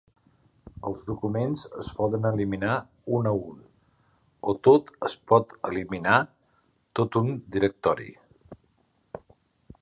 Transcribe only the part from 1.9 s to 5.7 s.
poden eliminar un a un, o tot es pot